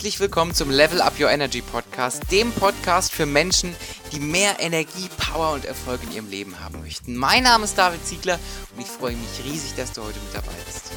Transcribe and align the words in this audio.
Herzlich 0.00 0.20
willkommen 0.20 0.54
zum 0.54 0.70
Level 0.70 1.02
Up 1.02 1.20
Your 1.20 1.28
Energy 1.28 1.60
Podcast, 1.60 2.32
dem 2.32 2.52
Podcast 2.52 3.12
für 3.12 3.26
Menschen, 3.26 3.76
die 4.12 4.18
mehr 4.18 4.56
Energie, 4.58 5.10
Power 5.18 5.52
und 5.52 5.66
Erfolg 5.66 6.00
in 6.04 6.12
ihrem 6.12 6.30
Leben 6.30 6.58
haben 6.58 6.80
möchten. 6.80 7.14
Mein 7.14 7.42
Name 7.42 7.64
ist 7.64 7.76
David 7.76 8.02
Ziegler 8.06 8.38
und 8.74 8.80
ich 8.80 8.86
freue 8.86 9.14
mich 9.14 9.44
riesig, 9.44 9.74
dass 9.76 9.92
du 9.92 10.00
heute 10.00 10.18
mit 10.20 10.34
dabei 10.34 10.54
bist. 10.64 10.92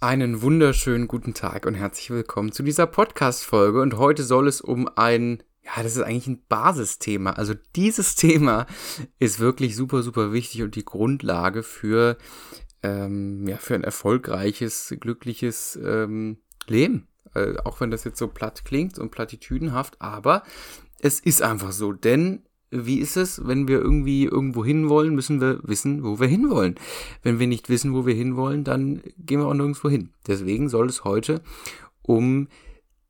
Einen 0.00 0.42
wunderschönen 0.42 1.06
guten 1.06 1.34
Tag 1.34 1.66
und 1.66 1.76
herzlich 1.76 2.10
willkommen 2.10 2.50
zu 2.50 2.64
dieser 2.64 2.88
Podcast-Folge. 2.88 3.80
Und 3.80 3.96
heute 3.96 4.24
soll 4.24 4.48
es 4.48 4.60
um 4.60 4.88
ein 4.96 5.40
ja, 5.64 5.82
das 5.82 5.96
ist 5.96 6.02
eigentlich 6.02 6.26
ein 6.26 6.42
Basisthema. 6.48 7.30
Also 7.30 7.54
dieses 7.74 8.14
Thema 8.16 8.66
ist 9.18 9.40
wirklich 9.40 9.76
super, 9.76 10.02
super 10.02 10.32
wichtig 10.32 10.62
und 10.62 10.74
die 10.76 10.84
Grundlage 10.84 11.62
für, 11.62 12.18
ähm, 12.82 13.46
ja, 13.48 13.56
für 13.56 13.74
ein 13.74 13.84
erfolgreiches, 13.84 14.94
glückliches 15.00 15.78
ähm, 15.82 16.38
Leben. 16.66 17.08
Äh, 17.34 17.56
auch 17.64 17.80
wenn 17.80 17.90
das 17.90 18.04
jetzt 18.04 18.18
so 18.18 18.28
platt 18.28 18.64
klingt 18.64 18.98
und 18.98 19.10
plattitüdenhaft, 19.10 20.00
aber 20.00 20.42
es 21.00 21.20
ist 21.20 21.42
einfach 21.42 21.72
so. 21.72 21.92
Denn 21.92 22.42
wie 22.70 22.98
ist 22.98 23.16
es, 23.16 23.46
wenn 23.46 23.68
wir 23.68 23.78
irgendwie 23.78 24.24
irgendwo 24.24 24.64
hinwollen, 24.64 25.14
müssen 25.14 25.40
wir 25.40 25.60
wissen, 25.62 26.02
wo 26.02 26.18
wir 26.18 26.26
hinwollen. 26.26 26.74
Wenn 27.22 27.38
wir 27.38 27.46
nicht 27.46 27.68
wissen, 27.68 27.94
wo 27.94 28.04
wir 28.04 28.14
hinwollen, 28.14 28.64
dann 28.64 29.02
gehen 29.18 29.40
wir 29.40 29.46
auch 29.46 29.54
nirgendwo 29.54 29.88
hin. 29.88 30.10
Deswegen 30.26 30.68
soll 30.68 30.88
es 30.88 31.04
heute 31.04 31.40
um 32.02 32.48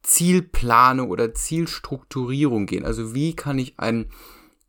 Zielplanung 0.04 1.10
oder 1.10 1.34
Zielstrukturierung 1.34 2.66
gehen. 2.66 2.84
Also 2.84 3.14
wie 3.14 3.34
kann 3.34 3.58
ich 3.58 3.74
ein 3.78 4.06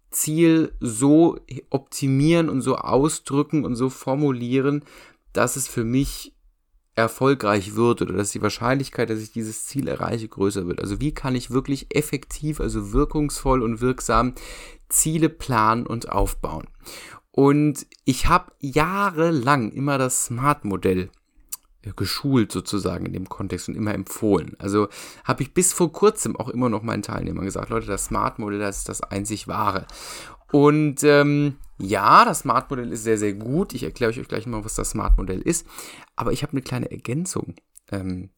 Ziel 0.10 0.74
so 0.80 1.40
optimieren 1.70 2.50
und 2.50 2.62
so 2.62 2.78
ausdrücken 2.78 3.66
und 3.66 3.76
so 3.76 3.90
formulieren, 3.90 4.84
dass 5.34 5.58
es 5.58 5.68
für 5.68 5.84
mich 5.84 6.34
erfolgreich 6.96 7.76
wird 7.76 8.02
oder 8.02 8.14
dass 8.14 8.32
die 8.32 8.42
Wahrscheinlichkeit, 8.42 9.10
dass 9.10 9.20
ich 9.20 9.34
dieses 9.34 9.66
Ziel 9.66 9.90
erreiche, 9.90 10.30
größer 10.30 10.66
wird. 10.68 10.80
Also 10.80 11.02
wie 11.02 11.14
kann 11.14 11.36
ich 11.36 11.52
wirklich 11.52 11.94
effektiv, 11.94 12.62
also 12.62 12.94
wirkungsvoll 12.94 13.62
und 13.62 13.82
wirksam 13.82 14.34
Ziele 14.88 15.28
planen 15.28 15.86
und 15.86 16.10
aufbauen. 16.10 16.68
Und 17.32 17.86
ich 18.06 18.28
habe 18.28 18.54
jahrelang 18.60 19.74
immer 19.74 19.98
das 19.98 20.26
Smart-Modell 20.26 21.10
geschult 21.94 22.52
sozusagen 22.52 23.06
in 23.06 23.14
dem 23.14 23.30
Kontext 23.30 23.70
und 23.70 23.76
immer 23.76 23.94
empfohlen. 23.94 24.56
Also 24.60 24.88
habe 25.24 25.44
ich 25.44 25.54
bis 25.54 25.74
vor 25.74 25.92
kurzem 25.92 26.36
auch 26.36 26.50
immer 26.50 26.70
noch 26.70 26.84
meinen 26.84 27.04
Teilnehmern 27.04 27.46
gesagt, 27.46 27.70
Leute, 27.70 27.88
das 27.88 28.06
Smart-Modell, 28.06 28.60
das 28.60 28.80
ist 28.80 28.90
das 28.90 29.02
einzig 29.02 29.48
wahre. 29.48 29.86
Und 30.52 31.04
ähm, 31.04 31.58
ja, 31.78 32.24
das 32.26 32.40
Smart-Modell 32.40 32.92
ist 32.92 33.04
sehr, 33.04 33.18
sehr 33.18 33.34
gut. 33.34 33.74
Ich 33.74 33.84
erkläre 33.84 34.12
euch 34.12 34.28
gleich 34.28 34.48
mal, 34.48 34.64
was 34.64 34.76
das 34.76 34.92
Smart-Modell 34.92 35.42
ist. 35.42 35.68
Aber 36.16 36.32
ich 36.32 36.44
habe 36.44 36.54
eine 36.54 36.62
kleine 36.62 36.90
Ergänzung 36.90 37.56
ähm, 37.92 38.30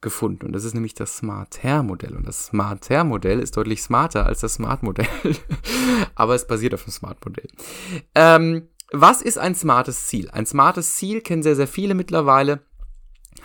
gefunden. 0.00 0.46
Und 0.46 0.52
das 0.52 0.64
ist 0.64 0.74
nämlich 0.74 0.94
das 0.94 1.18
Smart-Hair-Modell. 1.18 2.16
Und 2.16 2.26
das 2.26 2.46
Smart-Hair-Modell 2.46 3.40
ist 3.40 3.56
deutlich 3.56 3.82
smarter 3.82 4.26
als 4.26 4.40
das 4.40 4.54
Smart-Modell. 4.54 5.06
Aber 6.14 6.34
es 6.34 6.46
basiert 6.46 6.74
auf 6.74 6.84
dem 6.84 6.92
Smart-Modell. 6.92 7.48
Ähm, 8.14 8.68
was 8.90 9.20
ist 9.20 9.38
ein 9.38 9.54
smartes 9.54 10.06
Ziel? 10.06 10.30
Ein 10.30 10.46
smartes 10.46 10.96
Ziel 10.96 11.20
kennen 11.20 11.42
sehr, 11.42 11.56
sehr 11.56 11.68
viele 11.68 11.94
mittlerweile 11.94 12.62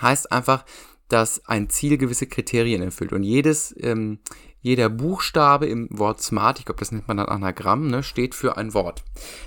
heißt 0.01 0.31
einfach, 0.31 0.65
dass 1.09 1.45
ein 1.45 1.69
Ziel 1.69 1.97
gewisse 1.97 2.27
Kriterien 2.27 2.81
erfüllt. 2.81 3.13
Und 3.13 3.23
jedes, 3.23 3.75
ähm, 3.79 4.19
jeder 4.61 4.89
Buchstabe 4.89 5.67
im 5.67 5.87
Wort 5.91 6.21
smart, 6.21 6.57
ich 6.57 6.65
glaube, 6.65 6.79
das 6.79 6.91
nennt 6.91 7.07
man 7.07 7.17
dann 7.17 7.27
Anagramm, 7.27 7.87
ne, 7.87 8.01
steht 8.01 8.33
für 8.33 8.57
ein 8.57 8.73
Wort. 8.73 9.03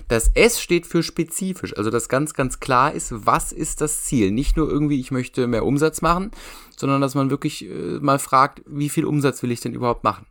Das 0.08 0.30
S 0.34 0.60
steht 0.60 0.86
für 0.86 1.02
spezifisch, 1.02 1.76
also 1.76 1.90
dass 1.90 2.08
ganz, 2.08 2.34
ganz 2.34 2.60
klar 2.60 2.92
ist, 2.92 3.26
was 3.26 3.50
ist 3.50 3.80
das 3.80 4.04
Ziel. 4.04 4.30
Nicht 4.30 4.56
nur 4.56 4.70
irgendwie, 4.70 5.00
ich 5.00 5.10
möchte 5.10 5.46
mehr 5.46 5.64
Umsatz 5.64 6.02
machen, 6.02 6.30
sondern 6.76 7.00
dass 7.00 7.14
man 7.14 7.30
wirklich 7.30 7.64
äh, 7.64 7.98
mal 8.00 8.18
fragt, 8.18 8.62
wie 8.66 8.90
viel 8.90 9.06
Umsatz 9.06 9.42
will 9.42 9.50
ich 9.50 9.60
denn 9.60 9.72
überhaupt 9.74 10.04
machen. 10.04 10.26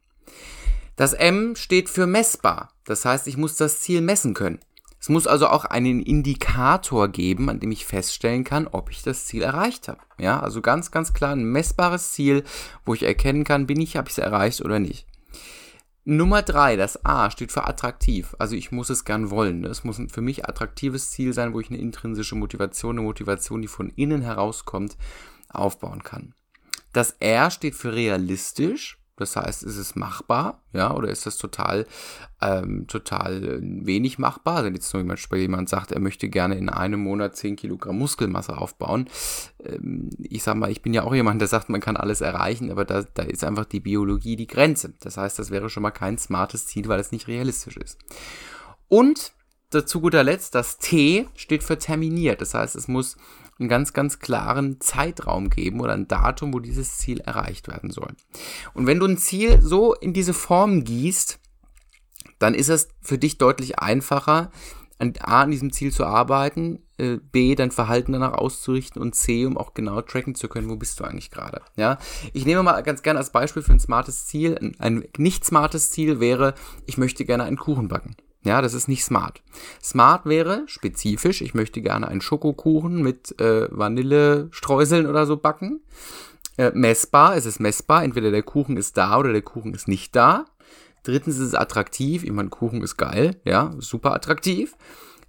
Das 0.95 1.13
M 1.13 1.55
steht 1.55 1.89
für 1.89 2.07
messbar. 2.07 2.69
Das 2.85 3.03
heißt, 3.03 3.27
ich 3.27 3.37
muss 3.37 3.57
das 3.57 3.81
Ziel 3.81 4.01
messen 4.01 4.33
können. 4.33 4.59
Es 5.05 5.09
muss 5.09 5.27
also 5.27 5.49
auch 5.49 5.65
einen 5.65 6.01
Indikator 6.01 7.09
geben, 7.09 7.47
an 7.51 7.59
dem 7.59 7.71
ich 7.71 7.85
feststellen 7.85 8.43
kann, 8.43 8.65
ob 8.65 8.89
ich 8.89 9.03
das 9.03 9.25
Ziel 9.25 9.43
erreicht 9.43 9.87
habe. 9.87 9.99
Ja, 10.17 10.39
also 10.39 10.63
ganz, 10.63 10.89
ganz 10.89 11.13
klar 11.13 11.33
ein 11.33 11.43
messbares 11.43 12.13
Ziel, 12.13 12.43
wo 12.85 12.95
ich 12.95 13.03
erkennen 13.03 13.43
kann, 13.43 13.67
bin 13.67 13.79
ich, 13.79 13.97
habe 13.97 14.07
ich 14.07 14.13
es 14.13 14.17
erreicht 14.17 14.65
oder 14.65 14.79
nicht. 14.79 15.05
Nummer 16.05 16.41
drei, 16.41 16.75
das 16.75 17.05
A 17.05 17.29
steht 17.29 17.51
für 17.51 17.67
attraktiv. 17.67 18.35
Also 18.39 18.55
ich 18.55 18.71
muss 18.71 18.89
es 18.89 19.05
gern 19.05 19.29
wollen. 19.29 19.63
Es 19.65 19.83
muss 19.83 20.01
für 20.11 20.21
mich 20.21 20.49
attraktives 20.49 21.11
Ziel 21.11 21.33
sein, 21.33 21.53
wo 21.53 21.59
ich 21.59 21.69
eine 21.69 21.77
intrinsische 21.77 22.33
Motivation, 22.33 22.97
eine 22.97 23.05
Motivation, 23.05 23.61
die 23.61 23.67
von 23.67 23.89
innen 23.89 24.23
herauskommt, 24.23 24.97
aufbauen 25.49 26.01
kann. 26.01 26.33
Das 26.93 27.11
R 27.19 27.51
steht 27.51 27.75
für 27.75 27.93
realistisch. 27.93 28.97
Das 29.17 29.37
heißt, 29.37 29.63
ist 29.63 29.77
es 29.77 29.95
machbar, 29.95 30.61
ja, 30.73 30.93
oder 30.93 31.07
ist 31.07 31.25
das 31.25 31.37
total, 31.37 31.87
ähm, 32.41 32.85
total 32.87 33.59
wenig 33.61 34.19
machbar? 34.19 34.65
Wenn 34.65 34.73
jetzt 34.73 34.89
zum 34.89 35.07
Beispiel 35.07 35.39
jemand 35.39 35.69
sagt, 35.69 35.93
er 35.93 36.01
möchte 36.01 36.27
gerne 36.27 36.55
in 36.55 36.69
einem 36.69 36.99
Monat 36.99 37.37
10 37.37 37.55
Kilogramm 37.55 37.97
Muskelmasse 37.97 38.57
aufbauen. 38.57 39.07
Ähm, 39.63 40.09
ich 40.19 40.43
sag 40.43 40.55
mal, 40.55 40.69
ich 40.69 40.81
bin 40.81 40.93
ja 40.93 41.03
auch 41.03 41.15
jemand, 41.15 41.39
der 41.39 41.47
sagt, 41.47 41.69
man 41.69 41.79
kann 41.79 41.95
alles 41.95 42.19
erreichen, 42.19 42.71
aber 42.71 42.83
da, 42.83 43.03
da 43.03 43.23
ist 43.23 43.45
einfach 43.45 43.65
die 43.65 43.79
Biologie 43.79 44.35
die 44.35 44.47
Grenze. 44.47 44.93
Das 44.99 45.15
heißt, 45.15 45.39
das 45.39 45.49
wäre 45.49 45.69
schon 45.69 45.83
mal 45.83 45.91
kein 45.91 46.17
smartes 46.17 46.67
Ziel, 46.67 46.89
weil 46.89 46.99
es 46.99 47.13
nicht 47.13 47.29
realistisch 47.29 47.77
ist. 47.77 47.97
Und 48.89 49.31
zu 49.85 49.99
guter 49.99 50.23
Letzt, 50.23 50.55
das 50.55 50.77
T 50.77 51.27
steht 51.35 51.63
für 51.63 51.77
terminiert. 51.77 52.39
Das 52.39 52.53
heißt, 52.53 52.75
es 52.75 52.87
muss 52.87 53.17
einen 53.59 53.69
ganz, 53.69 53.93
ganz 53.93 54.19
klaren 54.19 54.81
Zeitraum 54.81 55.49
geben 55.49 55.79
oder 55.79 55.93
ein 55.93 56.07
Datum, 56.07 56.53
wo 56.53 56.59
dieses 56.59 56.97
Ziel 56.97 57.21
erreicht 57.21 57.67
werden 57.67 57.89
soll. 57.89 58.13
Und 58.73 58.85
wenn 58.85 58.99
du 58.99 59.05
ein 59.05 59.17
Ziel 59.17 59.61
so 59.61 59.93
in 59.93 60.13
diese 60.13 60.33
Form 60.33 60.83
gießt, 60.83 61.39
dann 62.39 62.53
ist 62.53 62.69
es 62.69 62.89
für 63.01 63.17
dich 63.17 63.37
deutlich 63.37 63.79
einfacher, 63.79 64.51
an 64.97 65.13
A, 65.19 65.41
an 65.41 65.51
diesem 65.51 65.71
Ziel 65.73 65.91
zu 65.91 66.05
arbeiten, 66.05 66.79
äh, 66.97 67.17
B, 67.17 67.55
dein 67.55 67.71
Verhalten 67.71 68.13
danach 68.13 68.33
auszurichten 68.33 69.01
und 69.01 69.13
C, 69.13 69.45
um 69.45 69.57
auch 69.57 69.73
genau 69.73 70.01
tracken 70.01 70.35
zu 70.35 70.47
können, 70.47 70.69
wo 70.69 70.77
bist 70.77 70.99
du 70.99 71.03
eigentlich 71.03 71.31
gerade. 71.31 71.61
Ja, 71.75 71.97
ich 72.33 72.45
nehme 72.45 72.63
mal 72.63 72.81
ganz 72.81 73.03
gerne 73.03 73.19
als 73.19 73.31
Beispiel 73.31 73.61
für 73.61 73.73
ein 73.73 73.79
smartes 73.79 74.25
Ziel. 74.25 74.57
Ein, 74.57 74.75
ein 74.79 75.07
nicht 75.17 75.43
smartes 75.43 75.91
Ziel 75.91 76.19
wäre, 76.19 76.55
ich 76.85 76.97
möchte 76.97 77.25
gerne 77.25 77.43
einen 77.43 77.57
Kuchen 77.57 77.89
backen. 77.89 78.15
Ja, 78.45 78.61
das 78.61 78.75
ist 78.75 78.87
nicht 78.87 79.03
smart. 79.03 79.41
Smart 79.83 80.25
wäre 80.25 80.63
spezifisch, 80.67 81.41
ich 81.41 81.55
möchte 81.55 81.81
gerne 81.81 82.07
einen 82.07 82.21
Schokokuchen 82.21 83.01
mit 83.01 83.39
äh, 83.41 83.67
Vanillestreuseln 83.71 85.07
oder 85.07 85.25
so 85.25 85.35
backen. 85.35 85.81
Äh, 86.55 86.71
messbar, 86.75 87.35
es 87.35 87.47
ist 87.47 87.59
messbar, 87.59 88.03
entweder 88.03 88.29
der 88.29 88.43
Kuchen 88.43 88.77
ist 88.77 88.97
da 88.97 89.17
oder 89.17 89.33
der 89.33 89.41
Kuchen 89.41 89.73
ist 89.73 89.87
nicht 89.87 90.15
da. 90.15 90.45
Drittens 91.03 91.37
ist 91.37 91.47
es 91.47 91.55
attraktiv, 91.55 92.23
ich 92.23 92.31
meine, 92.31 92.49
Kuchen 92.49 92.81
ist 92.83 92.97
geil, 92.97 93.41
ja, 93.45 93.73
super 93.79 94.13
attraktiv. 94.13 94.75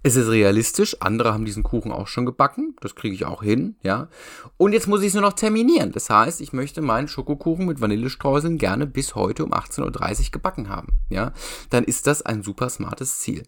Es 0.07 0.15
ist 0.15 0.29
realistisch, 0.29 0.95
andere 1.01 1.33
haben 1.33 1.43
diesen 1.43 1.63
Kuchen 1.63 1.91
auch 1.91 2.07
schon 2.07 2.25
gebacken, 2.25 2.77
das 2.79 2.95
kriege 2.95 3.13
ich 3.13 3.25
auch 3.25 3.43
hin, 3.43 3.75
ja. 3.81 4.07
Und 4.55 4.71
jetzt 4.71 4.87
muss 4.87 5.01
ich 5.01 5.07
es 5.07 5.15
nur 5.15 5.21
noch 5.21 5.33
terminieren. 5.33 5.91
Das 5.91 6.09
heißt, 6.09 6.39
ich 6.39 6.53
möchte 6.53 6.81
meinen 6.81 7.09
Schokokuchen 7.09 7.65
mit 7.65 7.81
Vanillestreuseln 7.81 8.57
gerne 8.57 8.87
bis 8.87 9.15
heute 9.15 9.43
um 9.43 9.51
18.30 9.51 10.27
Uhr 10.27 10.31
gebacken 10.31 10.69
haben, 10.69 10.93
ja. 11.09 11.33
Dann 11.71 11.83
ist 11.83 12.07
das 12.07 12.21
ein 12.21 12.41
super 12.41 12.69
smartes 12.69 13.19
Ziel. 13.19 13.43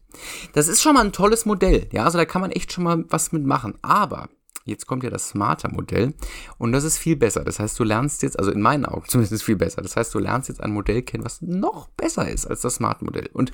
Das 0.51 0.67
ist 0.67 0.81
schon 0.81 0.95
mal 0.95 1.05
ein 1.05 1.13
tolles 1.13 1.45
Modell, 1.45 1.87
ja. 1.93 2.03
Also 2.03 2.17
da 2.17 2.25
kann 2.25 2.41
man 2.41 2.51
echt 2.51 2.73
schon 2.73 2.83
mal 2.83 3.05
was 3.07 3.31
mitmachen. 3.31 3.75
Aber 3.81 4.27
Jetzt 4.65 4.87
kommt 4.87 5.03
ja 5.03 5.09
das 5.09 5.29
Smarter-Modell 5.29 6.13
und 6.57 6.71
das 6.71 6.83
ist 6.83 6.97
viel 6.97 7.15
besser. 7.15 7.43
Das 7.43 7.59
heißt, 7.59 7.79
du 7.79 7.83
lernst 7.83 8.21
jetzt, 8.23 8.37
also 8.37 8.51
in 8.51 8.61
meinen 8.61 8.85
Augen 8.85 9.05
zumindest 9.07 9.43
viel 9.43 9.55
besser. 9.55 9.81
Das 9.81 9.95
heißt, 9.95 10.13
du 10.13 10.19
lernst 10.19 10.49
jetzt 10.49 10.61
ein 10.61 10.71
Modell 10.71 11.01
kennen, 11.01 11.25
was 11.25 11.41
noch 11.41 11.87
besser 11.89 12.29
ist 12.29 12.45
als 12.45 12.61
das 12.61 12.75
Smart-Modell. 12.75 13.29
Und 13.33 13.51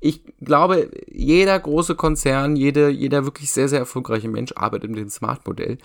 ich 0.00 0.24
glaube, 0.40 0.90
jeder 1.08 1.58
große 1.58 1.94
Konzern, 1.94 2.56
jede, 2.56 2.88
jeder 2.88 3.24
wirklich 3.24 3.50
sehr, 3.50 3.68
sehr 3.68 3.78
erfolgreiche 3.78 4.28
Mensch 4.28 4.52
arbeitet 4.56 4.90
mit 4.90 4.98
dem 4.98 5.10
Smart-Modell. 5.10 5.78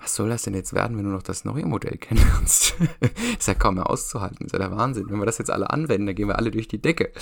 Was 0.00 0.14
soll 0.14 0.28
das 0.28 0.42
denn 0.42 0.54
jetzt 0.54 0.74
werden, 0.74 0.96
wenn 0.96 1.04
du 1.04 1.10
noch 1.10 1.22
das 1.22 1.44
neue 1.44 1.66
Modell 1.66 1.96
kennenlernst? 1.96 2.74
ist 3.38 3.48
ja 3.48 3.54
kaum 3.54 3.76
mehr 3.76 3.88
auszuhalten. 3.88 4.46
Ist 4.46 4.52
ja 4.52 4.58
der 4.58 4.70
Wahnsinn. 4.70 5.06
Wenn 5.08 5.18
wir 5.18 5.26
das 5.26 5.38
jetzt 5.38 5.50
alle 5.50 5.70
anwenden, 5.70 6.06
dann 6.06 6.14
gehen 6.14 6.28
wir 6.28 6.38
alle 6.38 6.50
durch 6.50 6.68
die 6.68 6.80
Decke. 6.80 7.12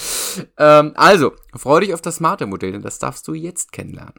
Ähm, 0.59 0.93
also, 0.95 1.33
freu 1.55 1.81
dich 1.81 1.95
auf 1.95 2.01
das 2.01 2.17
Smarte-Modell, 2.17 2.73
denn 2.73 2.83
das 2.83 2.99
darfst 2.99 3.29
du 3.29 3.35
jetzt 3.35 3.73
kennenlernen. 3.73 4.15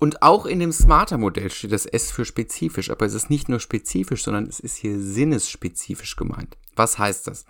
Und 0.00 0.22
auch 0.22 0.46
in 0.46 0.60
dem 0.60 0.70
Smarter-Modell 0.70 1.50
steht 1.50 1.72
das 1.72 1.84
S 1.84 2.12
für 2.12 2.24
spezifisch, 2.24 2.90
aber 2.90 3.06
es 3.06 3.14
ist 3.14 3.30
nicht 3.30 3.48
nur 3.48 3.58
spezifisch, 3.58 4.22
sondern 4.22 4.46
es 4.46 4.60
ist 4.60 4.76
hier 4.76 5.00
sinnesspezifisch 5.00 6.14
gemeint. 6.14 6.56
Was 6.76 6.98
heißt 6.98 7.26
das? 7.26 7.44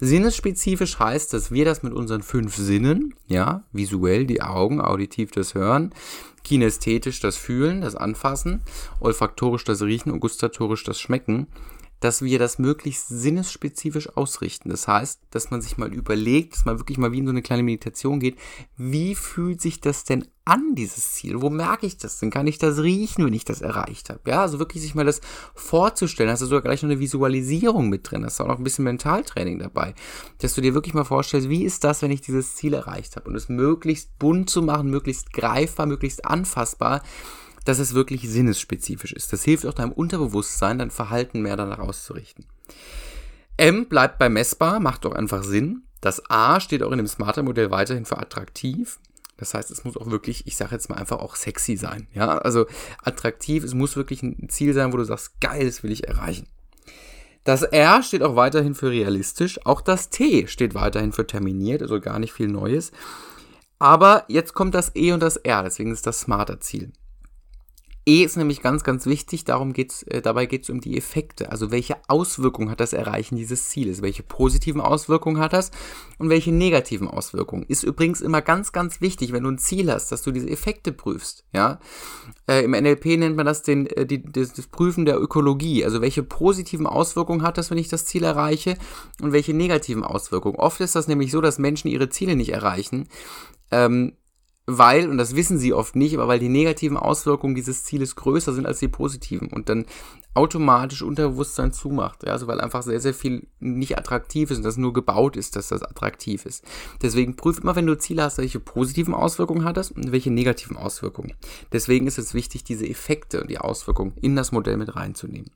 Sinnesspezifisch 0.00 0.98
heißt, 0.98 1.34
dass 1.34 1.50
wir 1.50 1.66
das 1.66 1.82
mit 1.82 1.92
unseren 1.92 2.22
fünf 2.22 2.56
Sinnen, 2.56 3.14
ja, 3.26 3.64
visuell 3.72 4.24
die 4.24 4.40
Augen, 4.40 4.80
auditiv 4.80 5.30
das 5.32 5.54
Hören, 5.54 5.94
kinästhetisch 6.42 7.20
das 7.20 7.36
Fühlen, 7.36 7.82
das 7.82 7.96
Anfassen, 7.96 8.62
olfaktorisch 9.00 9.64
das 9.64 9.82
Riechen 9.82 10.10
und 10.10 10.20
gustatorisch 10.20 10.84
das 10.84 10.98
Schmecken, 10.98 11.48
dass 12.00 12.22
wir 12.22 12.38
das 12.38 12.58
möglichst 12.58 13.08
sinnesspezifisch 13.08 14.16
ausrichten. 14.16 14.70
Das 14.70 14.88
heißt, 14.88 15.20
dass 15.30 15.50
man 15.50 15.60
sich 15.60 15.78
mal 15.78 15.92
überlegt, 15.92 16.54
dass 16.54 16.64
man 16.64 16.78
wirklich 16.78 16.98
mal 16.98 17.12
wie 17.12 17.18
in 17.18 17.26
so 17.26 17.30
eine 17.30 17.42
kleine 17.42 17.62
Meditation 17.62 18.20
geht, 18.20 18.36
wie 18.76 19.14
fühlt 19.14 19.60
sich 19.60 19.80
das 19.80 20.04
denn 20.04 20.26
an, 20.46 20.74
dieses 20.74 21.12
Ziel? 21.12 21.42
Wo 21.42 21.50
merke 21.50 21.86
ich 21.86 21.98
das 21.98 22.18
denn? 22.18 22.30
Kann 22.30 22.46
ich 22.46 22.58
das 22.58 22.78
riechen, 22.78 23.24
wenn 23.24 23.34
ich 23.34 23.44
das 23.44 23.60
erreicht 23.60 24.10
habe? 24.10 24.20
Ja, 24.26 24.40
also 24.40 24.58
wirklich 24.58 24.82
sich 24.82 24.94
mal 24.94 25.04
das 25.04 25.20
vorzustellen. 25.54 26.30
Hast 26.30 26.40
du 26.42 26.46
sogar 26.46 26.62
gleich 26.62 26.82
noch 26.82 26.90
eine 26.90 26.98
Visualisierung 26.98 27.88
mit 27.88 28.10
drin. 28.10 28.24
Hast 28.24 28.40
du 28.40 28.44
auch 28.44 28.48
noch 28.48 28.58
ein 28.58 28.64
bisschen 28.64 28.84
Mentaltraining 28.84 29.58
dabei. 29.58 29.94
Dass 30.38 30.54
du 30.54 30.60
dir 30.60 30.74
wirklich 30.74 30.94
mal 30.94 31.04
vorstellst, 31.04 31.48
wie 31.48 31.64
ist 31.64 31.84
das, 31.84 32.02
wenn 32.02 32.10
ich 32.10 32.22
dieses 32.22 32.56
Ziel 32.56 32.74
erreicht 32.74 33.16
habe? 33.16 33.28
Und 33.28 33.36
es 33.36 33.48
möglichst 33.48 34.18
bunt 34.18 34.50
zu 34.50 34.62
machen, 34.62 34.90
möglichst 34.90 35.32
greifbar, 35.32 35.86
möglichst 35.86 36.24
anfassbar 36.24 37.02
dass 37.70 37.78
es 37.78 37.94
wirklich 37.94 38.28
sinnesspezifisch 38.28 39.12
ist. 39.12 39.32
Das 39.32 39.44
hilft 39.44 39.64
auch 39.64 39.74
deinem 39.74 39.92
Unterbewusstsein, 39.92 40.78
dein 40.78 40.90
Verhalten 40.90 41.40
mehr 41.40 41.56
danach 41.56 41.78
auszurichten. 41.78 42.44
M 43.56 43.86
bleibt 43.86 44.18
bei 44.18 44.28
messbar, 44.28 44.80
macht 44.80 45.04
doch 45.04 45.12
einfach 45.12 45.44
Sinn. 45.44 45.84
Das 46.00 46.28
A 46.28 46.58
steht 46.58 46.82
auch 46.82 46.90
in 46.90 46.98
dem 46.98 47.06
Smarter-Modell 47.06 47.70
weiterhin 47.70 48.06
für 48.06 48.18
attraktiv. 48.18 48.98
Das 49.36 49.54
heißt, 49.54 49.70
es 49.70 49.84
muss 49.84 49.96
auch 49.96 50.10
wirklich, 50.10 50.48
ich 50.48 50.56
sage 50.56 50.74
jetzt 50.74 50.88
mal 50.88 50.96
einfach 50.96 51.20
auch 51.20 51.36
sexy 51.36 51.76
sein. 51.76 52.08
Ja, 52.12 52.38
also 52.38 52.66
attraktiv, 53.04 53.62
es 53.62 53.74
muss 53.74 53.94
wirklich 53.94 54.24
ein 54.24 54.48
Ziel 54.48 54.74
sein, 54.74 54.92
wo 54.92 54.96
du 54.96 55.04
sagst, 55.04 55.40
geil, 55.40 55.64
das 55.64 55.84
will 55.84 55.92
ich 55.92 56.08
erreichen. 56.08 56.48
Das 57.44 57.62
R 57.62 58.02
steht 58.02 58.24
auch 58.24 58.34
weiterhin 58.34 58.74
für 58.74 58.90
realistisch. 58.90 59.64
Auch 59.64 59.80
das 59.80 60.10
T 60.10 60.48
steht 60.48 60.74
weiterhin 60.74 61.12
für 61.12 61.26
terminiert, 61.26 61.82
also 61.82 62.00
gar 62.00 62.18
nicht 62.18 62.32
viel 62.32 62.48
Neues. 62.48 62.90
Aber 63.78 64.24
jetzt 64.26 64.54
kommt 64.54 64.74
das 64.74 64.90
E 64.96 65.12
und 65.12 65.22
das 65.22 65.36
R, 65.36 65.62
deswegen 65.62 65.92
ist 65.92 66.06
das 66.06 66.18
smarter 66.18 66.60
Ziel. 66.60 66.92
E 68.10 68.24
ist 68.24 68.36
nämlich 68.36 68.60
ganz, 68.60 68.82
ganz 68.82 69.06
wichtig. 69.06 69.44
Darum 69.44 69.72
geht's, 69.72 70.02
äh, 70.02 70.20
dabei 70.20 70.46
geht 70.46 70.64
es 70.64 70.70
um 70.70 70.80
die 70.80 70.98
Effekte. 70.98 71.52
Also 71.52 71.70
welche 71.70 71.96
Auswirkungen 72.08 72.68
hat 72.68 72.80
das 72.80 72.92
Erreichen 72.92 73.36
dieses 73.36 73.68
Zieles? 73.68 74.02
Welche 74.02 74.24
positiven 74.24 74.80
Auswirkungen 74.80 75.38
hat 75.38 75.52
das 75.52 75.70
und 76.18 76.28
welche 76.28 76.50
negativen 76.50 77.06
Auswirkungen? 77.06 77.62
Ist 77.68 77.84
übrigens 77.84 78.20
immer 78.20 78.42
ganz, 78.42 78.72
ganz 78.72 79.00
wichtig, 79.00 79.32
wenn 79.32 79.44
du 79.44 79.50
ein 79.50 79.58
Ziel 79.58 79.92
hast, 79.92 80.10
dass 80.10 80.22
du 80.22 80.32
diese 80.32 80.50
Effekte 80.50 80.90
prüfst. 80.90 81.44
Ja, 81.52 81.78
äh, 82.48 82.64
im 82.64 82.72
NLP 82.72 83.16
nennt 83.16 83.36
man 83.36 83.46
das 83.46 83.62
den, 83.62 83.86
äh, 83.86 84.06
die, 84.06 84.20
das, 84.20 84.54
das 84.54 84.66
Prüfen 84.66 85.04
der 85.04 85.20
Ökologie. 85.20 85.84
Also 85.84 86.00
welche 86.00 86.24
positiven 86.24 86.88
Auswirkungen 86.88 87.42
hat 87.42 87.58
das, 87.58 87.70
wenn 87.70 87.78
ich 87.78 87.88
das 87.88 88.06
Ziel 88.06 88.24
erreiche 88.24 88.76
und 89.22 89.30
welche 89.30 89.54
negativen 89.54 90.02
Auswirkungen? 90.02 90.56
Oft 90.56 90.80
ist 90.80 90.96
das 90.96 91.06
nämlich 91.06 91.30
so, 91.30 91.40
dass 91.40 91.60
Menschen 91.60 91.86
ihre 91.86 92.08
Ziele 92.08 92.34
nicht 92.34 92.50
erreichen. 92.52 93.06
Ähm, 93.70 94.14
weil, 94.66 95.08
und 95.08 95.18
das 95.18 95.34
wissen 95.34 95.58
sie 95.58 95.72
oft 95.72 95.96
nicht, 95.96 96.14
aber 96.14 96.28
weil 96.28 96.38
die 96.38 96.48
negativen 96.48 96.96
Auswirkungen 96.96 97.54
dieses 97.54 97.84
Zieles 97.84 98.14
größer 98.14 98.52
sind 98.52 98.66
als 98.66 98.78
die 98.78 98.88
positiven 98.88 99.48
und 99.48 99.68
dann 99.68 99.86
automatisch 100.32 101.02
Unterbewusstsein 101.02 101.72
zumacht. 101.72 102.22
Ja, 102.24 102.32
also 102.32 102.46
weil 102.46 102.60
einfach 102.60 102.82
sehr, 102.82 103.00
sehr 103.00 103.14
viel 103.14 103.48
nicht 103.58 103.98
attraktiv 103.98 104.50
ist 104.50 104.58
und 104.58 104.64
das 104.64 104.76
nur 104.76 104.92
gebaut 104.92 105.36
ist, 105.36 105.56
dass 105.56 105.68
das 105.68 105.82
attraktiv 105.82 106.46
ist. 106.46 106.64
Deswegen 107.02 107.34
prüf 107.34 107.58
immer, 107.58 107.74
wenn 107.74 107.86
du 107.86 107.98
Ziele 107.98 108.22
hast, 108.22 108.38
welche 108.38 108.60
positiven 108.60 109.14
Auswirkungen 109.14 109.64
hat 109.64 109.76
das 109.76 109.90
und 109.90 110.12
welche 110.12 110.30
negativen 110.30 110.76
Auswirkungen. 110.76 111.32
Deswegen 111.72 112.06
ist 112.06 112.18
es 112.18 112.34
wichtig, 112.34 112.62
diese 112.62 112.88
Effekte 112.88 113.40
und 113.40 113.50
die 113.50 113.58
Auswirkungen 113.58 114.12
in 114.20 114.36
das 114.36 114.52
Modell 114.52 114.76
mit 114.76 114.94
reinzunehmen. 114.94 115.50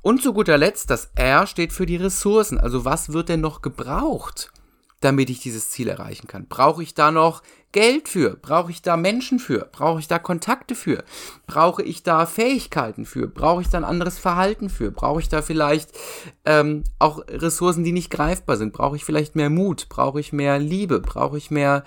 Und 0.00 0.20
zu 0.20 0.32
guter 0.32 0.58
Letzt, 0.58 0.90
das 0.90 1.12
R 1.14 1.46
steht 1.46 1.72
für 1.72 1.86
die 1.86 1.96
Ressourcen. 1.96 2.58
Also 2.58 2.84
was 2.84 3.12
wird 3.12 3.28
denn 3.28 3.40
noch 3.40 3.62
gebraucht? 3.62 4.52
Damit 5.02 5.30
ich 5.30 5.40
dieses 5.40 5.70
Ziel 5.70 5.88
erreichen 5.88 6.26
kann? 6.26 6.46
Brauche 6.48 6.82
ich 6.82 6.94
da 6.94 7.10
noch 7.10 7.42
Geld 7.72 8.08
für? 8.08 8.36
Brauche 8.36 8.70
ich 8.70 8.82
da 8.82 8.96
Menschen 8.96 9.38
für? 9.38 9.68
Brauche 9.72 9.98
ich 9.98 10.06
da 10.06 10.18
Kontakte 10.18 10.74
für? 10.74 11.04
Brauche 11.46 11.82
ich 11.82 12.02
da 12.02 12.26
Fähigkeiten 12.26 13.06
für? 13.06 13.26
Brauche 13.26 13.62
ich 13.62 13.68
da 13.68 13.78
ein 13.78 13.84
anderes 13.84 14.18
Verhalten 14.18 14.68
für? 14.68 14.90
Brauche 14.90 15.20
ich 15.20 15.28
da 15.28 15.40
vielleicht 15.40 15.90
ähm, 16.44 16.84
auch 16.98 17.24
Ressourcen, 17.28 17.82
die 17.82 17.92
nicht 17.92 18.10
greifbar 18.10 18.58
sind? 18.58 18.72
Brauche 18.72 18.96
ich 18.96 19.04
vielleicht 19.04 19.36
mehr 19.36 19.50
Mut? 19.50 19.88
Brauche 19.88 20.20
ich 20.20 20.32
mehr 20.32 20.58
Liebe? 20.58 21.00
Brauche 21.00 21.38
ich 21.38 21.50
mehr 21.50 21.84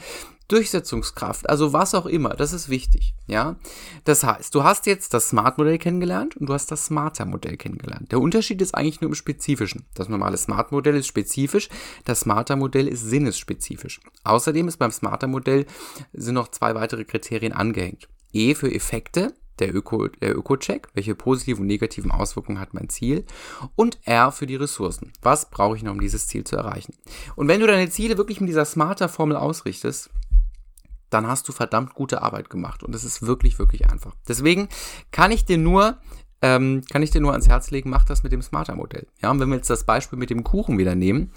Durchsetzungskraft, 0.47 1.49
also 1.49 1.73
was 1.73 1.95
auch 1.95 2.05
immer, 2.05 2.29
das 2.29 2.53
ist 2.53 2.69
wichtig, 2.69 3.15
ja. 3.25 3.55
Das 4.03 4.23
heißt, 4.23 4.53
du 4.53 4.63
hast 4.63 4.85
jetzt 4.85 5.13
das 5.13 5.29
Smart-Modell 5.29 5.79
kennengelernt 5.79 6.37
und 6.37 6.47
du 6.47 6.53
hast 6.53 6.71
das 6.71 6.85
Smarter-Modell 6.85 7.57
kennengelernt. 7.57 8.11
Der 8.11 8.21
Unterschied 8.21 8.61
ist 8.61 8.75
eigentlich 8.75 9.01
nur 9.01 9.09
im 9.09 9.15
Spezifischen. 9.15 9.85
Das 9.95 10.07
normale 10.07 10.37
Smart-Modell 10.37 10.95
ist 10.95 11.07
spezifisch, 11.07 11.69
das 12.03 12.21
Smarter-Modell 12.21 12.87
ist 12.87 13.01
sinnesspezifisch. 13.01 13.99
Außerdem 14.23 14.67
ist 14.67 14.77
beim 14.77 14.91
Smarter-Modell 14.91 15.65
sind 16.13 16.35
noch 16.35 16.49
zwei 16.49 16.75
weitere 16.75 17.05
Kriterien 17.05 17.53
angehängt. 17.53 18.07
E 18.31 18.53
für 18.53 18.71
Effekte, 18.71 19.33
der 19.59 19.73
Öko, 19.73 20.07
Öko-Check, 20.21 20.89
welche 20.93 21.15
positiven 21.15 21.61
und 21.61 21.67
negativen 21.67 22.11
Auswirkungen 22.11 22.59
hat 22.59 22.73
mein 22.73 22.89
Ziel 22.89 23.25
und 23.75 23.99
R 24.03 24.31
für 24.31 24.45
die 24.45 24.55
Ressourcen. 24.55 25.13
Was 25.21 25.49
brauche 25.49 25.75
ich 25.75 25.83
noch, 25.83 25.93
um 25.93 26.01
dieses 26.01 26.27
Ziel 26.27 26.43
zu 26.43 26.55
erreichen? 26.55 26.93
Und 27.35 27.47
wenn 27.47 27.61
du 27.61 27.67
deine 27.67 27.89
Ziele 27.89 28.17
wirklich 28.17 28.41
mit 28.41 28.49
dieser 28.49 28.65
smarter 28.65 29.09
Formel 29.09 29.37
ausrichtest, 29.37 30.09
dann 31.09 31.27
hast 31.27 31.47
du 31.47 31.51
verdammt 31.53 31.93
gute 31.93 32.21
Arbeit 32.21 32.49
gemacht. 32.49 32.83
Und 32.83 32.93
es 32.93 33.03
ist 33.03 33.25
wirklich, 33.25 33.59
wirklich 33.59 33.89
einfach. 33.89 34.15
Deswegen 34.27 34.67
kann 35.11 35.31
ich 35.31 35.45
dir 35.45 35.57
nur, 35.57 35.97
ähm, 36.41 36.83
kann 36.91 37.03
ich 37.03 37.11
dir 37.11 37.21
nur 37.21 37.31
ans 37.31 37.47
Herz 37.47 37.71
legen, 37.71 37.89
mach 37.89 38.03
das 38.03 38.23
mit 38.23 38.31
dem 38.31 38.41
Smarter-Modell. 38.41 39.07
Ja, 39.21 39.31
und 39.31 39.39
wenn 39.39 39.49
wir 39.49 39.55
jetzt 39.55 39.69
das 39.69 39.85
Beispiel 39.85 40.19
mit 40.19 40.29
dem 40.29 40.43
Kuchen 40.43 40.77
wieder 40.77 40.95
nehmen, 40.95 41.31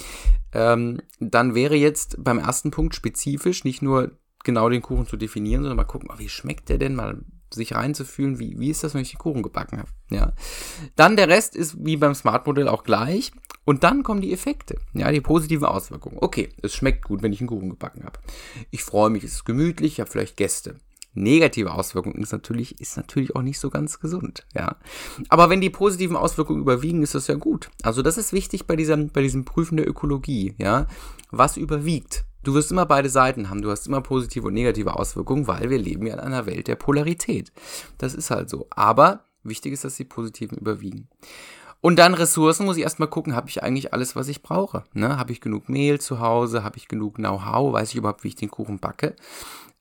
ähm, 0.53 1.01
dann 1.21 1.55
wäre 1.55 1.77
jetzt 1.77 2.23
beim 2.23 2.39
ersten 2.39 2.71
Punkt 2.71 2.95
spezifisch 2.95 3.65
nicht 3.65 3.83
nur 3.83 4.13
genau 4.45 4.69
den 4.69 4.83
Kuchen 4.83 5.07
zu 5.07 5.17
definieren, 5.17 5.63
sondern 5.63 5.77
mal 5.77 5.85
gucken, 5.85 6.09
oh, 6.13 6.19
wie 6.19 6.29
schmeckt 6.29 6.69
der 6.69 6.79
denn? 6.79 6.95
Mal 6.95 7.21
sich 7.59 7.75
reinzufühlen, 7.75 8.39
wie, 8.39 8.59
wie 8.59 8.71
ist 8.71 8.83
das, 8.83 8.95
wenn 8.95 9.03
ich 9.03 9.11
den 9.11 9.19
Kuchen 9.19 9.43
gebacken 9.43 9.79
habe. 9.79 9.91
Ja. 10.11 10.33
Dann 10.97 11.17
der 11.17 11.29
Rest 11.29 11.55
ist 11.55 11.77
wie 11.85 11.97
beim 11.97 12.15
Smart-Modell 12.15 12.69
auch 12.69 12.85
gleich. 12.85 13.33
Und 13.67 13.85
dann 13.85 14.03
kommen 14.03 14.23
die 14.23 14.33
Effekte, 14.33 14.79
ja, 14.95 15.13
die 15.13 15.21
positiven 15.21 15.67
Auswirkungen. 15.67 16.17
Okay, 16.23 16.49
es 16.63 16.75
schmeckt 16.75 17.05
gut, 17.05 17.23
wenn 17.23 17.35
ich 17.35 17.41
einen 17.41 17.49
Kuchen 17.49 17.69
gebacken 17.69 18.03
habe. 18.05 18.19
Ich 18.71 18.83
freue 18.83 19.11
mich, 19.11 19.25
es 19.25 19.33
ist 19.35 19.45
gemütlich, 19.45 19.93
ich 19.93 20.01
habe 20.01 20.11
vielleicht 20.11 20.39
Gäste. 20.39 20.77
Negative 21.13 21.73
Auswirkungen 21.75 22.23
ist 22.23 22.33
natürlich, 22.33 22.81
ist 22.81 22.97
natürlich 22.97 23.37
auch 23.37 23.43
nicht 23.43 23.59
so 23.59 23.71
ganz 23.71 24.01
gesund, 24.01 24.47
ja. 24.55 24.77
Aber 25.29 25.51
wenn 25.51 25.61
die 25.61 25.71
positiven 25.71 26.17
Auswirkungen 26.17 26.61
überwiegen, 26.61 27.03
ist 27.03 27.15
das 27.15 27.27
ja 27.27 27.35
gut. 27.35 27.71
Also 27.83 28.03
das 28.03 28.17
ist 28.17 28.33
wichtig 28.33 28.67
bei 28.67 28.77
diesem, 28.77 29.09
bei 29.09 29.21
diesem 29.21 29.45
Prüfen 29.45 29.77
der 29.77 29.89
Ökologie, 29.89 30.55
ja. 30.59 30.87
Was 31.31 31.57
überwiegt? 31.57 32.25
Du 32.49 32.55
wirst 32.55 32.71
immer 32.71 32.87
beide 32.87 33.11
Seiten 33.11 33.51
haben. 33.51 33.61
Du 33.61 33.71
hast 33.71 33.87
immer 33.87 34.01
positive 34.01 34.47
und 34.47 34.55
negative 34.55 34.97
Auswirkungen, 34.97 35.47
weil 35.47 35.69
wir 35.69 35.77
leben 35.77 36.07
ja 36.07 36.15
in 36.15 36.21
einer 36.21 36.47
Welt 36.47 36.67
der 36.67 36.77
Polarität. 36.77 37.53
Das 37.99 38.15
ist 38.15 38.31
halt 38.31 38.49
so. 38.49 38.69
Aber 38.71 39.27
wichtig 39.43 39.75
ist, 39.75 39.85
dass 39.85 39.97
die 39.97 40.05
positiven 40.05 40.57
überwiegen. 40.57 41.09
Und 41.83 41.99
dann 41.99 42.15
Ressourcen 42.15 42.65
muss 42.65 42.79
ich 42.79 42.85
erstmal 42.85 43.11
gucken, 43.11 43.37
habe 43.37 43.51
ich 43.51 43.63
eigentlich 43.63 43.93
alles, 43.93 44.17
was 44.17 44.29
ich 44.29 44.41
brauche? 44.41 44.85
Ne? 44.95 45.19
Habe 45.19 45.33
ich 45.33 45.43
genug 45.43 45.69
Mehl 45.69 46.01
zu 46.01 46.21
Hause? 46.21 46.65
Habe 46.65 46.79
ich 46.79 46.89
genug 46.89 47.17
Know-how? 47.17 47.75
Weiß 47.75 47.91
ich 47.91 47.97
überhaupt, 47.97 48.25
wie 48.25 48.29
ich 48.29 48.37
den 48.37 48.51
Kuchen 48.51 48.79
backe? 48.79 49.15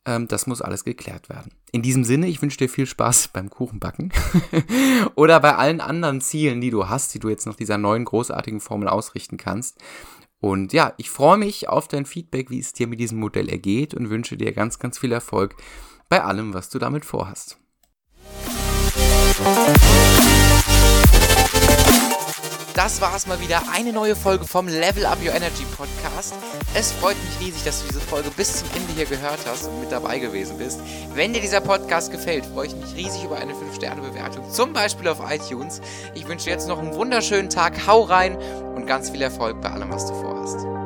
Ähm, 0.04 0.28
das 0.28 0.46
muss 0.46 0.60
alles 0.60 0.84
geklärt 0.84 1.30
werden. 1.30 1.52
In 1.72 1.80
diesem 1.80 2.04
Sinne, 2.04 2.26
ich 2.28 2.42
wünsche 2.42 2.58
dir 2.58 2.68
viel 2.68 2.84
Spaß 2.84 3.28
beim 3.32 3.48
Kuchenbacken 3.48 4.12
oder 5.14 5.40
bei 5.40 5.54
allen 5.54 5.80
anderen 5.80 6.20
Zielen, 6.20 6.60
die 6.60 6.70
du 6.70 6.86
hast, 6.86 7.14
die 7.14 7.18
du 7.18 7.30
jetzt 7.30 7.46
noch 7.46 7.56
dieser 7.56 7.78
neuen 7.78 8.04
großartigen 8.04 8.60
Formel 8.60 8.88
ausrichten 8.88 9.38
kannst. 9.38 9.78
Und 10.40 10.72
ja, 10.72 10.94
ich 10.98 11.10
freue 11.10 11.36
mich 11.36 11.68
auf 11.68 11.88
dein 11.88 12.06
Feedback, 12.06 12.50
wie 12.50 12.60
es 12.60 12.72
dir 12.72 12.86
mit 12.86 13.00
diesem 13.00 13.18
Modell 13.18 13.48
ergeht 13.48 13.94
und 13.94 14.10
wünsche 14.10 14.36
dir 14.36 14.52
ganz, 14.52 14.78
ganz 14.78 14.98
viel 14.98 15.12
Erfolg 15.12 15.56
bei 16.08 16.22
allem, 16.22 16.54
was 16.54 16.68
du 16.70 16.78
damit 16.78 17.04
vorhast. 17.04 17.58
das 22.78 23.00
war 23.00 23.16
es 23.16 23.26
mal 23.26 23.40
wieder. 23.40 23.60
Eine 23.74 23.92
neue 23.92 24.14
Folge 24.14 24.44
vom 24.44 24.68
Level 24.68 25.04
Up 25.04 25.18
Your 25.20 25.34
Energy 25.34 25.64
Podcast. 25.76 26.32
Es 26.74 26.92
freut 26.92 27.16
mich 27.24 27.48
riesig, 27.48 27.64
dass 27.64 27.82
du 27.82 27.88
diese 27.88 28.00
Folge 28.00 28.30
bis 28.30 28.60
zum 28.60 28.68
Ende 28.76 28.92
hier 28.94 29.04
gehört 29.04 29.40
hast 29.46 29.66
und 29.66 29.80
mit 29.80 29.90
dabei 29.90 30.20
gewesen 30.20 30.56
bist. 30.58 30.80
Wenn 31.12 31.32
dir 31.32 31.40
dieser 31.40 31.60
Podcast 31.60 32.12
gefällt, 32.12 32.46
freue 32.46 32.68
ich 32.68 32.76
mich 32.76 32.94
riesig 32.94 33.24
über 33.24 33.36
eine 33.36 33.52
5-Sterne-Bewertung, 33.52 34.48
zum 34.48 34.72
Beispiel 34.72 35.08
auf 35.08 35.18
iTunes. 35.28 35.80
Ich 36.14 36.28
wünsche 36.28 36.44
dir 36.44 36.52
jetzt 36.52 36.68
noch 36.68 36.78
einen 36.78 36.94
wunderschönen 36.94 37.50
Tag. 37.50 37.84
Hau 37.88 38.04
rein 38.04 38.38
und 38.78 38.86
ganz 38.86 39.10
viel 39.10 39.22
Erfolg 39.22 39.60
bei 39.60 39.70
allem, 39.70 39.90
was 39.90 40.06
du 40.06 40.14
vorhast. 40.14 40.77